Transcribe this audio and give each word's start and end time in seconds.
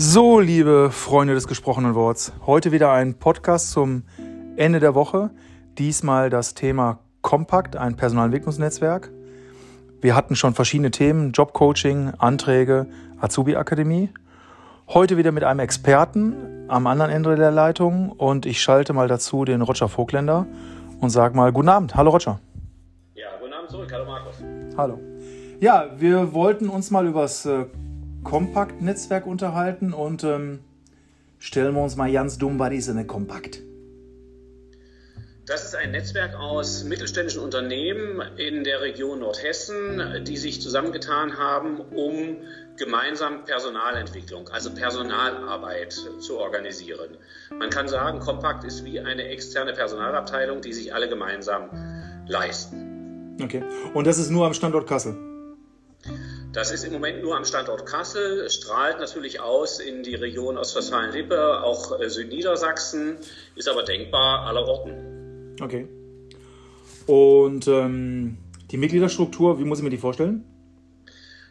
So, 0.00 0.38
liebe 0.38 0.92
Freunde 0.92 1.34
des 1.34 1.48
gesprochenen 1.48 1.96
Worts, 1.96 2.32
heute 2.46 2.70
wieder 2.70 2.92
ein 2.92 3.14
Podcast 3.14 3.72
zum 3.72 4.04
Ende 4.54 4.78
der 4.78 4.94
Woche. 4.94 5.30
Diesmal 5.76 6.30
das 6.30 6.54
Thema 6.54 7.00
Kompakt, 7.20 7.74
ein 7.74 7.96
Personalentwicklungsnetzwerk. 7.96 9.10
Wir 10.00 10.14
hatten 10.14 10.36
schon 10.36 10.54
verschiedene 10.54 10.92
Themen, 10.92 11.32
Jobcoaching, 11.32 12.12
Anträge, 12.16 12.86
Azubi-Akademie. 13.20 14.10
Heute 14.86 15.16
wieder 15.16 15.32
mit 15.32 15.42
einem 15.42 15.58
Experten 15.58 16.68
am 16.68 16.86
anderen 16.86 17.10
Ende 17.10 17.34
der 17.34 17.50
Leitung 17.50 18.12
und 18.12 18.46
ich 18.46 18.62
schalte 18.62 18.92
mal 18.92 19.08
dazu 19.08 19.44
den 19.44 19.62
Roger 19.62 19.88
Vogländer 19.88 20.46
und 21.00 21.10
sage 21.10 21.36
mal 21.36 21.50
guten 21.50 21.70
Abend. 21.70 21.96
Hallo 21.96 22.12
Roger. 22.12 22.38
Ja, 23.16 23.26
guten 23.40 23.52
Abend 23.52 23.68
zurück. 23.68 23.90
Hallo 23.92 24.04
Markus. 24.04 24.36
Hallo. 24.76 25.00
Ja, 25.58 25.86
wir 25.96 26.34
wollten 26.34 26.68
uns 26.68 26.92
mal 26.92 27.04
übers 27.04 27.46
äh, 27.46 27.64
Kompakt-Netzwerk 28.24 29.26
unterhalten 29.26 29.92
und 29.92 30.24
ähm, 30.24 30.60
stellen 31.38 31.74
wir 31.74 31.82
uns 31.82 31.96
mal 31.96 32.10
ganz 32.12 32.38
dumm, 32.38 32.58
was 32.58 32.72
ist 32.72 32.88
eine 32.88 33.06
Kompakt? 33.06 33.60
Das 35.48 35.64
ist 35.64 35.74
ein 35.74 35.92
Netzwerk 35.92 36.34
aus 36.34 36.84
mittelständischen 36.84 37.40
Unternehmen 37.40 38.20
in 38.36 38.64
der 38.64 38.82
Region 38.82 39.20
Nordhessen, 39.20 40.22
die 40.24 40.36
sich 40.36 40.60
zusammengetan 40.60 41.38
haben, 41.38 41.80
um 41.80 42.36
gemeinsam 42.76 43.46
Personalentwicklung, 43.46 44.48
also 44.48 44.74
Personalarbeit 44.74 45.94
zu 46.18 46.38
organisieren. 46.38 47.16
Man 47.58 47.70
kann 47.70 47.88
sagen, 47.88 48.18
Kompakt 48.18 48.64
ist 48.64 48.84
wie 48.84 49.00
eine 49.00 49.22
externe 49.22 49.72
Personalabteilung, 49.72 50.60
die 50.60 50.74
sich 50.74 50.92
alle 50.92 51.08
gemeinsam 51.08 51.70
leisten. 52.26 53.36
Okay. 53.42 53.64
Und 53.94 54.06
das 54.06 54.18
ist 54.18 54.28
nur 54.28 54.44
am 54.44 54.52
Standort 54.52 54.86
Kassel? 54.86 55.16
Das 56.58 56.72
ist 56.72 56.82
im 56.82 56.92
Moment 56.92 57.22
nur 57.22 57.36
am 57.36 57.44
Standort 57.44 57.86
Kassel, 57.86 58.50
strahlt 58.50 58.98
natürlich 58.98 59.38
aus 59.38 59.78
in 59.78 60.02
die 60.02 60.16
Region 60.16 60.58
Ostwestfalen-Lippe, 60.58 61.62
auch 61.62 62.00
äh, 62.00 62.10
Südniedersachsen, 62.10 63.18
ist 63.54 63.68
aber 63.68 63.84
denkbar 63.84 64.44
aller 64.44 64.66
Orten. 64.66 65.54
Okay. 65.62 65.86
Und 67.06 67.68
ähm, 67.68 68.38
die 68.72 68.76
Mitgliederstruktur, 68.76 69.60
wie 69.60 69.64
muss 69.64 69.78
ich 69.78 69.84
mir 69.84 69.90
die 69.90 69.98
vorstellen? 69.98 70.44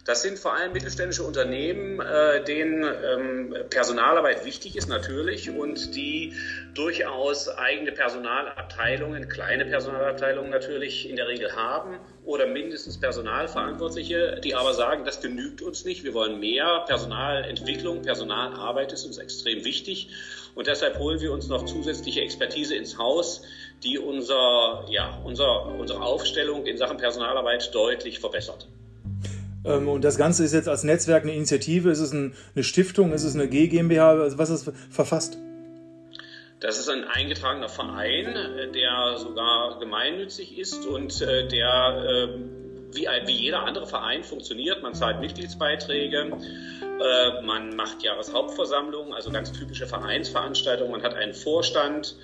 Das 0.08 0.22
sind 0.22 0.40
vor 0.40 0.54
allem 0.54 0.72
mittelständische 0.72 1.22
Unternehmen, 1.24 2.00
äh, 2.00 2.42
denen 2.42 2.82
ähm, 2.82 3.54
Personalarbeit 3.70 4.46
wichtig 4.46 4.78
ist 4.78 4.88
natürlich 4.88 5.50
und 5.52 5.96
die 5.96 6.32
durchaus 6.74 7.50
eigene 7.50 7.92
Personalabteilungen, 7.92 9.28
kleine 9.28 9.66
Personalabteilungen 9.66 10.50
natürlich 10.50 11.10
in 11.10 11.18
der 11.18 11.28
Regel 11.28 11.58
haben 11.58 12.00
oder 12.24 12.46
mindestens 12.46 12.98
Personalverantwortliche, 12.98 14.40
die 14.42 14.56
aber 14.56 14.74
sagen, 14.74 15.04
das 15.04 15.20
genügt 15.20 15.62
uns 15.62 15.84
nicht, 15.84 16.06
wir 16.06 16.14
wollen 16.14 16.40
mehr 16.40 16.86
Personalentwicklung, 16.88 18.02
Personalarbeit 18.02 18.94
ist 18.94 19.04
uns 19.04 19.18
extrem 19.18 19.66
wichtig 19.66 20.08
und 20.56 20.68
deshalb 20.68 21.00
holen 21.00 21.20
wir 21.20 21.34
uns 21.34 21.50
noch 21.50 21.66
zusätzliche 21.66 22.22
Expertise 22.22 22.76
ins 22.76 22.98
Haus, 22.98 23.42
die 23.84 24.00
unser, 24.00 24.86
ja, 24.88 25.20
unser, 25.26 25.66
unsere 25.66 26.02
Aufstellung 26.02 26.66
in 26.66 26.78
Sachen 26.78 26.96
Personalarbeit 26.96 27.76
deutlich 27.76 28.20
verbessert. 28.20 28.70
Ähm, 29.68 29.88
und 29.88 30.04
das 30.04 30.18
Ganze 30.18 30.44
ist 30.44 30.54
jetzt 30.54 30.70
als 30.70 30.84
Netzwerk 30.84 31.24
eine 31.24 31.34
Initiative, 31.34 31.90
ist 31.90 32.00
es 32.00 32.12
eine 32.12 32.64
Stiftung, 32.64 33.14
ist 33.14 33.24
es 33.24 33.36
eine 33.36 33.48
G 33.48 33.68
GmbH, 33.68 34.12
also 34.12 34.38
was 34.38 34.50
ist 34.50 34.72
verfasst? 34.90 35.38
Das 36.60 36.80
ist 36.80 36.90
ein 36.90 37.04
eingetragener 37.04 37.70
Verein, 37.70 38.36
äh, 38.36 38.72
der 38.72 39.18
sogar 39.18 39.80
gemeinnützig 39.80 40.58
ist 40.58 40.86
und 40.86 41.22
äh, 41.22 41.48
der 41.48 42.04
ähm, 42.10 42.50
wie, 42.94 43.06
wie 43.26 43.32
jeder 43.34 43.64
andere 43.64 43.86
Verein 43.86 44.24
funktioniert. 44.24 44.82
Man 44.82 44.96
zahlt 44.96 45.20
Mitgliedsbeiträge, 45.20 46.32
äh, 46.82 47.42
man 47.44 47.76
macht 47.76 48.02
Jahreshauptversammlungen, 48.02 49.14
also 49.14 49.30
ganz 49.32 49.52
typische 49.52 49.86
Vereinsveranstaltungen, 49.86 50.92
man 50.92 51.04
hat 51.04 51.14
einen 51.14 51.34
Vorstand. 51.34 52.16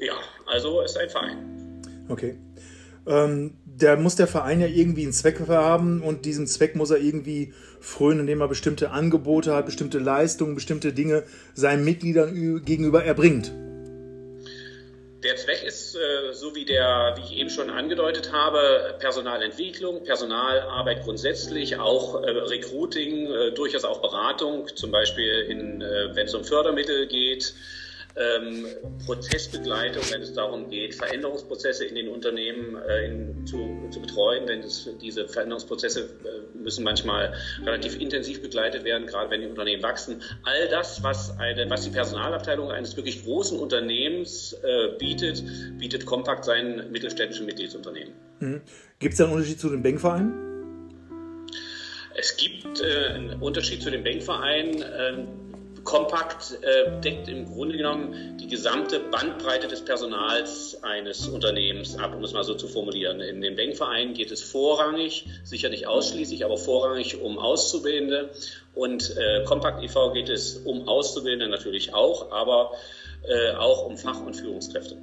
Ja, 0.00 0.14
also 0.46 0.80
ist 0.80 0.96
ein 0.96 1.10
Verein. 1.10 1.82
Okay. 2.08 2.38
Ähm, 3.08 3.54
der 3.64 3.96
muss 3.96 4.16
der 4.16 4.26
Verein 4.26 4.60
ja 4.60 4.66
irgendwie 4.66 5.04
einen 5.04 5.12
Zweck 5.12 5.40
haben 5.48 6.02
und 6.02 6.24
diesem 6.24 6.46
Zweck 6.46 6.76
muss 6.76 6.90
er 6.90 6.98
irgendwie 6.98 7.54
frönen, 7.80 8.20
indem 8.20 8.40
er 8.40 8.48
bestimmte 8.48 8.90
Angebote 8.90 9.54
hat, 9.54 9.66
bestimmte 9.66 9.98
Leistungen, 9.98 10.54
bestimmte 10.54 10.92
Dinge 10.92 11.22
seinen 11.54 11.84
Mitgliedern 11.84 12.64
gegenüber 12.64 13.04
erbringt. 13.04 13.52
Der 15.24 15.34
Zweck 15.34 15.64
ist, 15.64 15.96
äh, 15.96 16.32
so 16.32 16.54
wie 16.54 16.64
der, 16.64 17.14
wie 17.16 17.22
ich 17.22 17.40
eben 17.40 17.50
schon 17.50 17.70
angedeutet 17.70 18.30
habe, 18.32 18.94
Personalentwicklung, 19.00 20.04
Personalarbeit 20.04 21.02
grundsätzlich, 21.02 21.76
auch 21.76 22.22
äh, 22.22 22.30
Recruiting, 22.30 23.26
äh, 23.26 23.52
durchaus 23.52 23.84
auch 23.84 24.00
Beratung, 24.00 24.68
zum 24.76 24.92
Beispiel 24.92 25.46
in, 25.48 25.80
wenn 25.80 26.26
es 26.26 26.34
um 26.34 26.44
Fördermittel 26.44 27.08
geht, 27.08 27.52
ähm, 28.18 28.66
Prozessbegleitung, 29.06 30.02
wenn 30.10 30.22
es 30.22 30.32
darum 30.32 30.68
geht, 30.68 30.94
Veränderungsprozesse 30.94 31.84
in 31.84 31.94
den 31.94 32.08
Unternehmen 32.08 32.76
äh, 32.76 33.06
in, 33.06 33.46
zu, 33.46 33.88
zu, 33.90 34.00
betreuen, 34.00 34.46
denn 34.46 34.62
das, 34.62 34.88
diese 35.00 35.28
Veränderungsprozesse 35.28 36.00
äh, 36.00 36.58
müssen 36.58 36.84
manchmal 36.84 37.34
relativ 37.64 38.00
intensiv 38.00 38.42
begleitet 38.42 38.84
werden, 38.84 39.06
gerade 39.06 39.30
wenn 39.30 39.42
die 39.42 39.46
Unternehmen 39.46 39.82
wachsen. 39.82 40.22
All 40.44 40.68
das, 40.68 41.02
was, 41.02 41.38
eine, 41.38 41.68
was 41.70 41.84
die 41.84 41.90
Personalabteilung 41.90 42.70
eines 42.70 42.96
wirklich 42.96 43.24
großen 43.24 43.58
Unternehmens 43.58 44.54
äh, 44.64 44.96
bietet, 44.98 45.42
bietet 45.78 46.04
Kompakt 46.06 46.44
seinen 46.44 46.90
mittelständischen 46.90 47.46
Mitgliedsunternehmen. 47.46 48.12
Mhm. 48.40 48.60
Gibt 48.98 49.12
es 49.12 49.18
da 49.18 49.24
einen 49.24 49.34
Unterschied 49.34 49.60
zu 49.60 49.70
den 49.70 49.82
Bankvereinen? 49.82 50.48
Es 52.16 52.36
gibt 52.36 52.80
äh, 52.80 53.14
einen 53.14 53.40
Unterschied 53.40 53.80
zu 53.80 53.90
den 53.90 54.02
Bankvereinen. 54.02 55.47
Kompakt 55.88 56.58
äh, 56.60 57.00
deckt 57.00 57.28
im 57.28 57.46
Grunde 57.46 57.78
genommen 57.78 58.36
die 58.36 58.46
gesamte 58.46 59.00
Bandbreite 59.00 59.68
des 59.68 59.82
Personals 59.82 60.78
eines 60.82 61.26
Unternehmens 61.26 61.98
ab, 61.98 62.14
um 62.14 62.22
es 62.22 62.34
mal 62.34 62.44
so 62.44 62.52
zu 62.52 62.68
formulieren. 62.68 63.22
In 63.22 63.40
den 63.40 63.56
Bankvereinen 63.56 64.12
geht 64.12 64.30
es 64.30 64.42
vorrangig, 64.42 65.24
sicher 65.44 65.70
nicht 65.70 65.86
ausschließlich, 65.86 66.44
aber 66.44 66.58
vorrangig 66.58 67.22
um 67.22 67.38
Auszubildende. 67.38 68.28
Und 68.74 69.16
äh, 69.16 69.44
Kompakt 69.44 69.82
e.V. 69.82 70.12
geht 70.12 70.28
es 70.28 70.58
um 70.58 70.86
Auszubildende 70.86 71.48
natürlich 71.48 71.94
auch, 71.94 72.32
aber 72.32 72.72
äh, 73.26 73.52
auch 73.52 73.86
um 73.86 73.96
Fach- 73.96 74.20
und 74.20 74.36
Führungskräfte. 74.36 74.98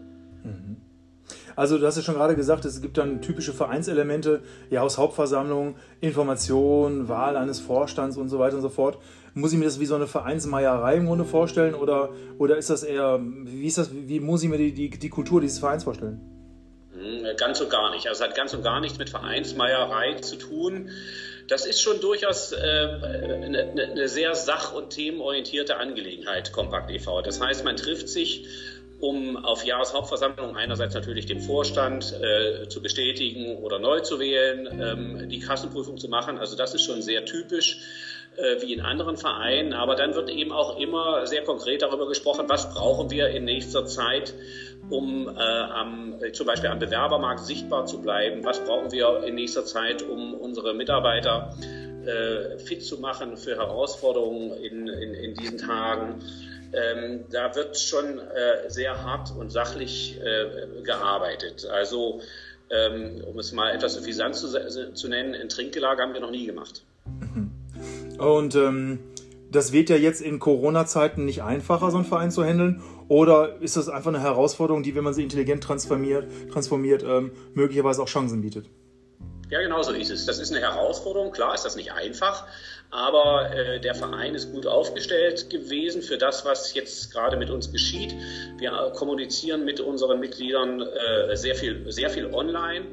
Also 1.55 1.77
du 1.77 1.85
hast 1.85 1.95
ja 1.95 2.03
schon 2.03 2.15
gerade 2.15 2.35
gesagt, 2.35 2.65
es 2.65 2.81
gibt 2.81 2.97
dann 2.97 3.21
typische 3.21 3.53
Vereinselemente, 3.53 4.41
Jahreshauptversammlung, 4.69 5.75
Information, 6.01 7.07
Wahl 7.07 7.37
eines 7.37 7.59
Vorstands 7.59 8.17
und 8.17 8.29
so 8.29 8.39
weiter 8.39 8.57
und 8.57 8.61
so 8.61 8.69
fort. 8.69 8.97
Muss 9.33 9.53
ich 9.53 9.59
mir 9.59 9.65
das 9.65 9.79
wie 9.79 9.85
so 9.85 9.95
eine 9.95 10.07
Vereinsmeierei 10.07 10.95
im 10.95 11.05
Grunde 11.07 11.25
vorstellen 11.25 11.73
oder, 11.73 12.09
oder 12.37 12.57
ist 12.57 12.69
das 12.69 12.83
eher, 12.83 13.19
wie 13.21 13.67
ist 13.67 13.77
das, 13.77 13.89
wie 13.91 14.19
muss 14.19 14.43
ich 14.43 14.49
mir 14.49 14.57
die, 14.57 14.73
die, 14.73 14.89
die 14.89 15.09
Kultur 15.09 15.41
dieses 15.41 15.59
Vereins 15.59 15.83
vorstellen? 15.83 16.21
Hm, 16.93 17.25
ganz 17.37 17.59
und 17.59 17.69
gar 17.69 17.91
nicht. 17.91 18.07
Also 18.07 18.23
es 18.23 18.29
hat 18.29 18.35
ganz 18.35 18.53
und 18.53 18.63
gar 18.63 18.79
nichts 18.79 18.97
mit 18.97 19.09
Vereinsmeierei 19.09 20.15
zu 20.15 20.37
tun. 20.37 20.89
Das 21.47 21.65
ist 21.65 21.81
schon 21.81 21.99
durchaus 21.99 22.53
äh, 22.53 22.57
eine, 22.57 23.73
eine 23.91 24.07
sehr 24.07 24.33
sach- 24.33 24.73
und 24.73 24.89
themenorientierte 24.91 25.77
Angelegenheit, 25.77 26.51
Kompakt 26.51 26.89
e.V. 26.89 27.21
Das 27.21 27.39
heißt, 27.39 27.63
man 27.63 27.75
trifft 27.75 28.09
sich 28.09 28.47
um 28.99 29.37
auf 29.37 29.65
Jahreshauptversammlung 29.65 30.55
einerseits 30.55 30.95
natürlich 30.95 31.25
den 31.25 31.41
Vorstand 31.41 32.13
äh, 32.13 32.67
zu 32.69 32.81
bestätigen 32.81 33.57
oder 33.57 33.79
neu 33.79 33.99
zu 33.99 34.19
wählen, 34.19 34.67
ähm, 34.81 35.29
die 35.29 35.39
Kassenprüfung 35.39 35.97
zu 35.97 36.07
machen. 36.07 36.37
Also 36.37 36.55
das 36.55 36.73
ist 36.73 36.83
schon 36.83 37.01
sehr 37.01 37.25
typisch 37.25 37.79
äh, 38.37 38.61
wie 38.61 38.73
in 38.73 38.81
anderen 38.81 39.17
Vereinen. 39.17 39.73
Aber 39.73 39.95
dann 39.95 40.15
wird 40.15 40.29
eben 40.29 40.51
auch 40.51 40.79
immer 40.79 41.27
sehr 41.27 41.43
konkret 41.43 41.81
darüber 41.81 42.07
gesprochen, 42.07 42.45
was 42.47 42.73
brauchen 42.73 43.09
wir 43.09 43.27
in 43.29 43.43
nächster 43.43 43.85
Zeit, 43.85 44.33
um 44.89 45.27
äh, 45.27 45.41
am, 45.41 46.15
zum 46.31 46.47
Beispiel 46.47 46.69
am 46.69 46.79
Bewerbermarkt 46.79 47.45
sichtbar 47.45 47.85
zu 47.85 48.01
bleiben. 48.01 48.45
Was 48.45 48.63
brauchen 48.63 48.91
wir 48.91 49.23
in 49.25 49.35
nächster 49.35 49.65
Zeit, 49.65 50.03
um 50.03 50.33
unsere 50.33 50.73
Mitarbeiter 50.73 51.53
äh, 52.05 52.59
fit 52.59 52.83
zu 52.83 52.99
machen 52.99 53.35
für 53.35 53.55
Herausforderungen 53.55 54.51
in, 54.53 54.87
in, 54.87 55.13
in 55.13 55.33
diesen 55.33 55.57
Tagen. 55.57 56.21
Ähm, 56.73 57.25
da 57.31 57.55
wird 57.55 57.77
schon 57.79 58.19
äh, 58.19 58.69
sehr 58.69 59.03
hart 59.03 59.31
und 59.37 59.51
sachlich 59.51 60.19
äh, 60.21 60.81
gearbeitet. 60.83 61.65
Also, 61.65 62.21
ähm, 62.69 63.23
um 63.25 63.37
es 63.39 63.51
mal 63.51 63.73
etwas 63.73 63.93
suffisant 63.93 64.35
zu, 64.35 64.93
zu 64.93 65.07
nennen, 65.07 65.35
ein 65.35 65.49
Trinkgelager 65.49 66.03
haben 66.03 66.13
wir 66.13 66.21
noch 66.21 66.31
nie 66.31 66.45
gemacht. 66.45 66.83
Mhm. 67.05 67.51
Und 68.19 68.55
ähm, 68.55 68.99
das 69.51 69.71
wird 69.71 69.89
ja 69.89 69.95
jetzt 69.95 70.21
in 70.21 70.39
Corona-Zeiten 70.39 71.25
nicht 71.25 71.43
einfacher, 71.43 71.91
so 71.91 71.97
einen 71.97 72.05
Verein 72.05 72.31
zu 72.31 72.43
handeln. 72.43 72.81
Oder 73.07 73.61
ist 73.61 73.77
das 73.77 73.87
einfach 73.87 74.09
eine 74.09 74.21
Herausforderung, 74.21 74.83
die, 74.83 74.95
wenn 74.95 75.03
man 75.03 75.13
sie 75.13 75.23
intelligent 75.23 75.63
transformiert, 75.63 76.27
transformiert 76.51 77.03
ähm, 77.03 77.31
möglicherweise 77.53 78.01
auch 78.01 78.07
Chancen 78.07 78.41
bietet? 78.41 78.69
Ja, 79.49 79.61
genau 79.61 79.81
so 79.83 79.91
ist 79.91 80.09
es. 80.09 80.25
Das 80.25 80.39
ist 80.39 80.51
eine 80.51 80.61
Herausforderung. 80.61 81.31
Klar 81.31 81.53
ist 81.53 81.65
das 81.65 81.75
nicht 81.75 81.91
einfach, 81.91 82.47
aber 82.89 83.51
äh, 83.51 83.79
der 83.79 83.93
Verein 83.93 84.33
ist 84.33 84.51
gut 84.51 84.65
aufgestellt 84.65 85.49
gewesen 85.49 86.01
für 86.01 86.17
das, 86.17 86.45
was 86.45 86.73
jetzt 86.73 87.11
gerade 87.11 87.37
mit 87.37 87.49
uns 87.49 87.71
geschieht. 87.71 88.15
Wir 88.57 88.71
kommunizieren 88.95 89.63
mit 89.63 89.79
unseren 89.79 90.19
Mitgliedern 90.19 90.81
äh, 90.81 91.35
sehr 91.35 91.55
viel, 91.55 91.91
sehr 91.91 92.09
viel 92.09 92.33
online. 92.33 92.85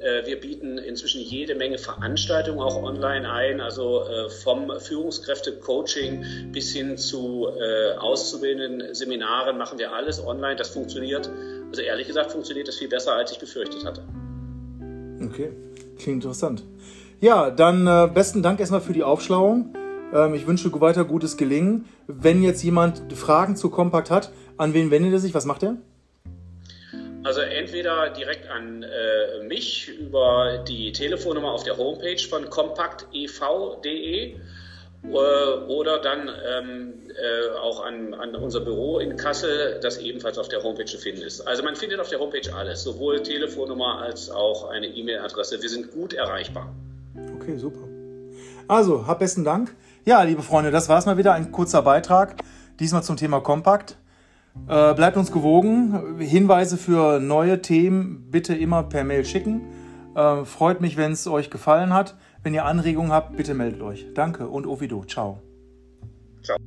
Äh, 0.00 0.26
wir 0.26 0.38
bieten 0.38 0.76
inzwischen 0.76 1.22
jede 1.22 1.54
Menge 1.54 1.78
Veranstaltungen 1.78 2.60
auch 2.60 2.82
online 2.82 3.30
ein, 3.30 3.60
also 3.62 4.06
äh, 4.06 4.28
vom 4.28 4.78
Führungskräfte-Coaching 4.78 6.52
bis 6.52 6.72
hin 6.72 6.98
zu 6.98 7.48
äh, 7.58 7.94
auszubildenden 7.94 8.94
Seminaren 8.94 9.56
machen 9.56 9.78
wir 9.78 9.94
alles 9.94 10.22
online. 10.24 10.56
Das 10.56 10.68
funktioniert. 10.68 11.30
Also 11.70 11.80
ehrlich 11.80 12.06
gesagt 12.06 12.32
funktioniert 12.32 12.68
das 12.68 12.76
viel 12.76 12.88
besser, 12.88 13.14
als 13.14 13.32
ich 13.32 13.38
befürchtet 13.38 13.84
hatte. 13.86 14.02
Okay, 15.24 15.50
klingt 15.98 16.24
interessant. 16.24 16.64
Ja, 17.20 17.50
dann 17.50 17.86
äh, 17.86 18.08
besten 18.12 18.42
Dank 18.42 18.60
erstmal 18.60 18.80
für 18.80 18.92
die 18.92 19.02
Aufschlauung. 19.02 19.74
Ähm, 20.12 20.34
ich 20.34 20.46
wünsche 20.46 20.70
weiter 20.80 21.04
gutes 21.04 21.36
Gelingen. 21.36 21.86
Wenn 22.06 22.42
jetzt 22.42 22.62
jemand 22.62 23.12
Fragen 23.14 23.56
zu 23.56 23.70
Kompakt 23.70 24.10
hat, 24.10 24.30
an 24.56 24.74
wen 24.74 24.90
wendet 24.90 25.12
er 25.12 25.18
sich? 25.18 25.34
Was 25.34 25.46
macht 25.46 25.62
er? 25.62 25.76
Also 27.24 27.40
entweder 27.40 28.10
direkt 28.10 28.48
an 28.50 28.82
äh, 28.82 29.42
mich 29.46 29.88
über 29.88 30.62
die 30.68 30.92
Telefonnummer 30.92 31.52
auf 31.52 31.62
der 31.62 31.78
Homepage 31.78 32.18
von 32.18 32.50
kompaktev.de 32.50 34.34
oder 35.12 35.98
dann 36.00 36.28
ähm, 36.28 36.94
äh, 37.08 37.56
auch 37.58 37.84
an, 37.84 38.14
an, 38.14 38.34
unser 38.34 38.60
Büro 38.60 38.98
in 38.98 39.16
Kassel, 39.16 39.78
das 39.82 39.98
ebenfalls 39.98 40.38
auf 40.38 40.48
der 40.48 40.62
Homepage 40.62 40.84
zu 40.84 40.98
finden 40.98 41.22
ist. 41.22 41.42
Also 41.42 41.62
man 41.62 41.76
findet 41.76 42.00
auf 42.00 42.08
der 42.08 42.18
Homepage 42.18 42.52
alles, 42.54 42.82
sowohl 42.82 43.22
Telefonnummer 43.22 44.00
als 44.00 44.30
auch 44.30 44.70
eine 44.70 44.86
E-Mail-Adresse. 44.86 45.60
Wir 45.60 45.68
sind 45.68 45.92
gut 45.92 46.14
erreichbar. 46.14 46.74
Okay, 47.36 47.56
super. 47.56 47.80
Also, 48.66 49.06
hab 49.06 49.18
besten 49.18 49.44
Dank. 49.44 49.74
Ja, 50.06 50.22
liebe 50.22 50.42
Freunde, 50.42 50.70
das 50.70 50.88
war 50.88 50.98
es 50.98 51.06
mal 51.06 51.18
wieder. 51.18 51.34
Ein 51.34 51.52
kurzer 51.52 51.82
Beitrag. 51.82 52.36
Diesmal 52.80 53.02
zum 53.02 53.16
Thema 53.16 53.40
Kompakt. 53.40 53.96
Äh, 54.68 54.94
bleibt 54.94 55.16
uns 55.16 55.30
gewogen. 55.30 56.18
Hinweise 56.18 56.76
für 56.76 57.20
neue 57.20 57.60
Themen 57.60 58.28
bitte 58.30 58.54
immer 58.54 58.84
per 58.84 59.04
Mail 59.04 59.24
schicken. 59.24 59.62
Äh, 60.14 60.44
freut 60.44 60.80
mich, 60.80 60.96
wenn 60.96 61.12
es 61.12 61.26
euch 61.26 61.50
gefallen 61.50 61.92
hat. 61.92 62.14
Wenn 62.44 62.52
ihr 62.52 62.66
Anregungen 62.66 63.10
habt, 63.10 63.36
bitte 63.36 63.54
meldet 63.54 63.80
euch. 63.80 64.06
Danke 64.14 64.46
und 64.48 64.66
Ovido. 64.66 65.02
Ciao. 65.06 65.40
Ciao. 66.42 66.58